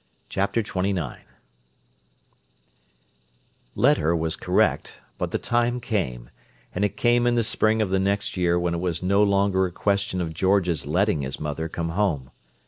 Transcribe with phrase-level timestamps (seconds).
[0.29, 1.19] Chapter XXIX
[3.75, 7.99] "Let her" was correct; but the time came—and it came in the spring of the
[7.99, 11.89] next year when it was no longer a question of George's letting his mother come
[11.89, 12.31] home.